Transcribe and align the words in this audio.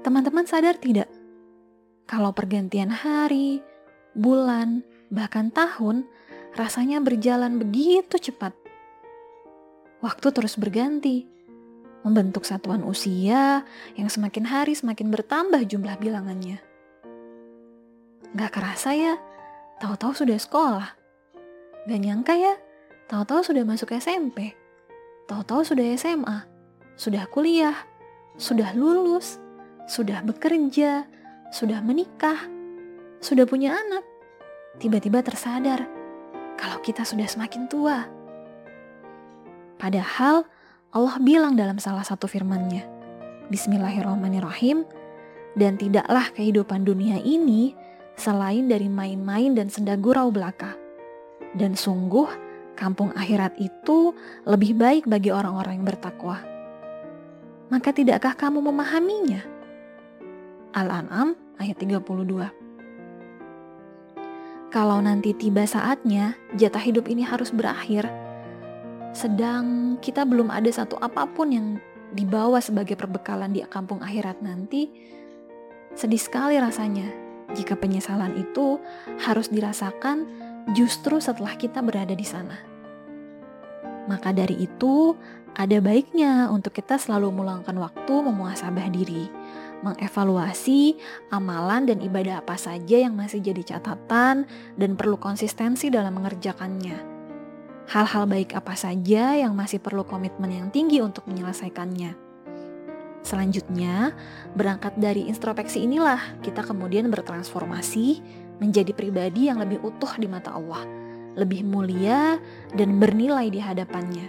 Teman-teman 0.00 0.48
sadar 0.48 0.80
tidak? 0.80 1.12
Kalau 2.08 2.32
pergantian 2.32 2.88
hari, 2.88 3.60
bulan, 4.16 4.80
bahkan 5.12 5.52
tahun 5.52 6.08
rasanya 6.56 7.04
berjalan 7.04 7.60
begitu 7.60 8.16
cepat. 8.16 8.56
Waktu 10.00 10.32
terus 10.32 10.56
berganti, 10.56 11.28
membentuk 12.00 12.48
satuan 12.48 12.80
usia 12.80 13.60
yang 13.92 14.08
semakin 14.08 14.48
hari 14.48 14.72
semakin 14.72 15.12
bertambah 15.12 15.68
jumlah 15.68 16.00
bilangannya. 16.00 16.64
Gak 18.32 18.56
kerasa 18.56 18.96
ya, 18.96 19.20
tahu-tahu 19.84 20.16
sudah 20.24 20.40
sekolah. 20.40 20.88
Gak 21.84 22.00
nyangka 22.00 22.40
ya, 22.40 22.56
tahu-tahu 23.12 23.52
sudah 23.52 23.68
masuk 23.68 23.92
SMP. 23.92 24.56
Tahu-tahu 25.28 25.60
sudah 25.60 25.84
SMA, 26.00 26.48
sudah 26.96 27.28
kuliah, 27.28 27.76
sudah 28.40 28.72
lulus, 28.72 29.36
sudah 29.90 30.22
bekerja, 30.22 31.02
sudah 31.50 31.82
menikah, 31.82 32.46
sudah 33.18 33.42
punya 33.42 33.74
anak. 33.74 34.06
Tiba-tiba 34.78 35.18
tersadar 35.26 35.90
kalau 36.54 36.78
kita 36.78 37.02
sudah 37.02 37.26
semakin 37.26 37.66
tua. 37.66 38.06
Padahal 39.82 40.46
Allah 40.94 41.16
bilang 41.18 41.58
dalam 41.58 41.82
salah 41.82 42.06
satu 42.06 42.30
firman-Nya, 42.30 42.86
Bismillahirrahmanirrahim, 43.50 44.86
dan 45.58 45.74
tidaklah 45.74 46.30
kehidupan 46.38 46.86
dunia 46.86 47.18
ini 47.18 47.74
selain 48.14 48.70
dari 48.70 48.86
main-main 48.86 49.58
dan 49.58 49.74
senda 49.74 49.98
gurau 49.98 50.30
belaka. 50.30 50.78
Dan 51.58 51.74
sungguh, 51.74 52.30
kampung 52.78 53.10
akhirat 53.18 53.58
itu 53.58 54.14
lebih 54.46 54.78
baik 54.78 55.10
bagi 55.10 55.34
orang-orang 55.34 55.82
yang 55.82 55.86
bertakwa. 55.90 56.38
Maka 57.74 57.90
tidakkah 57.90 58.38
kamu 58.38 58.62
memahaminya? 58.70 59.59
Al-An'am 60.70 61.34
ayat 61.58 61.82
32. 61.82 64.70
Kalau 64.70 65.02
nanti 65.02 65.34
tiba 65.34 65.66
saatnya, 65.66 66.38
jatah 66.54 66.78
hidup 66.78 67.10
ini 67.10 67.26
harus 67.26 67.50
berakhir. 67.50 68.06
Sedang 69.10 69.98
kita 69.98 70.22
belum 70.22 70.46
ada 70.46 70.70
satu 70.70 70.94
apa 71.02 71.26
pun 71.26 71.50
yang 71.50 71.66
dibawa 72.14 72.62
sebagai 72.62 72.94
perbekalan 72.94 73.50
di 73.50 73.66
kampung 73.66 73.98
akhirat 73.98 74.38
nanti, 74.38 74.86
sedih 75.98 76.22
sekali 76.22 76.54
rasanya 76.62 77.10
jika 77.58 77.74
penyesalan 77.74 78.38
itu 78.38 78.78
harus 79.26 79.50
dirasakan 79.50 80.22
justru 80.70 81.18
setelah 81.18 81.58
kita 81.58 81.82
berada 81.82 82.14
di 82.14 82.22
sana. 82.22 82.62
Maka 84.06 84.30
dari 84.30 84.54
itu, 84.58 85.14
ada 85.54 85.82
baiknya 85.82 86.46
untuk 86.50 86.78
kita 86.78 86.94
selalu 86.94 87.42
meluangkan 87.42 87.74
waktu 87.74 88.14
memuasabah 88.22 88.86
diri, 88.94 89.26
mengevaluasi 89.80 90.96
amalan 91.32 91.88
dan 91.88 91.98
ibadah 92.04 92.44
apa 92.44 92.56
saja 92.60 93.00
yang 93.00 93.16
masih 93.16 93.40
jadi 93.40 93.76
catatan 93.76 94.44
dan 94.76 94.90
perlu 94.96 95.16
konsistensi 95.16 95.88
dalam 95.88 96.16
mengerjakannya. 96.20 96.98
Hal-hal 97.90 98.24
baik 98.28 98.54
apa 98.54 98.78
saja 98.78 99.34
yang 99.34 99.56
masih 99.56 99.82
perlu 99.82 100.06
komitmen 100.06 100.52
yang 100.52 100.68
tinggi 100.70 101.02
untuk 101.02 101.26
menyelesaikannya 101.26 102.30
Selanjutnya, 103.20 104.16
berangkat 104.56 104.96
dari 104.96 105.28
introspeksi 105.28 105.84
inilah 105.84 106.40
kita 106.40 106.64
kemudian 106.64 107.12
bertransformasi 107.12 108.20
menjadi 108.60 108.96
pribadi 108.96 109.52
yang 109.52 109.60
lebih 109.60 109.80
utuh 109.84 110.16
di 110.16 110.24
mata 110.24 110.56
Allah, 110.56 110.84
lebih 111.36 111.64
mulia 111.68 112.40
dan 112.72 112.96
bernilai 112.96 113.52
di 113.52 113.60
hadapannya. 113.60 114.28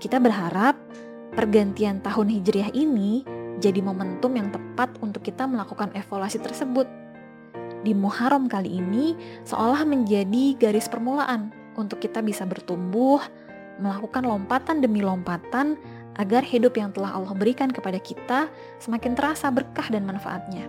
Kita 0.00 0.16
berharap 0.16 0.80
pergantian 1.36 2.00
tahun 2.00 2.40
Hijriah 2.40 2.72
ini 2.72 3.22
jadi 3.58 3.80
momentum 3.84 4.32
yang 4.32 4.48
tepat 4.48 4.94
untuk 5.02 5.26
kita 5.26 5.44
melakukan 5.44 5.92
evaluasi 5.92 6.40
tersebut. 6.40 6.86
Di 7.82 7.92
Muharram 7.92 8.46
kali 8.46 8.78
ini 8.78 9.18
seolah 9.42 9.82
menjadi 9.82 10.54
garis 10.54 10.86
permulaan 10.86 11.50
untuk 11.74 11.98
kita 11.98 12.22
bisa 12.22 12.46
bertumbuh, 12.46 13.18
melakukan 13.82 14.22
lompatan 14.22 14.78
demi 14.78 15.02
lompatan 15.02 15.74
agar 16.20 16.44
hidup 16.44 16.76
yang 16.76 16.92
telah 16.92 17.16
Allah 17.16 17.32
berikan 17.32 17.72
kepada 17.72 17.96
kita 17.96 18.52
semakin 18.78 19.16
terasa 19.16 19.48
berkah 19.48 19.88
dan 19.88 20.04
manfaatnya. 20.04 20.68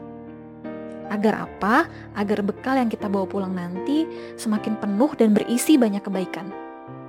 Agar 1.11 1.45
apa? 1.45 1.85
Agar 2.17 2.41
bekal 2.41 2.79
yang 2.79 2.89
kita 2.89 3.11
bawa 3.11 3.27
pulang 3.27 3.53
nanti 3.53 4.07
semakin 4.39 4.79
penuh 4.79 5.11
dan 5.19 5.35
berisi 5.35 5.77
banyak 5.77 6.01
kebaikan. 6.01 6.49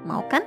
Mau 0.05 0.27
kan? 0.29 0.45